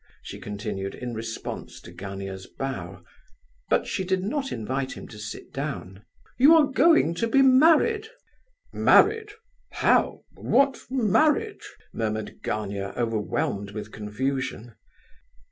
[0.23, 3.03] she continued, in response to Gania's bow;
[3.69, 6.03] but she did not invite him to sit down.
[6.39, 8.09] "You are going to be married?"
[8.73, 9.29] "Married?
[9.73, 14.73] how—what marriage?" murmured Gania, overwhelmed with confusion.